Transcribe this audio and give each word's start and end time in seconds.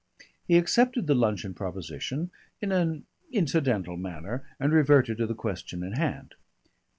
He 0.47 0.57
accepted 0.57 1.05
the 1.05 1.13
luncheon 1.13 1.53
proposition 1.53 2.31
in 2.59 2.71
an 2.71 3.05
incidental 3.31 3.97
manner 3.97 4.47
and 4.59 4.73
reverted 4.73 5.19
to 5.19 5.27
the 5.27 5.35
question 5.35 5.83
in 5.83 5.93
hand. 5.93 6.33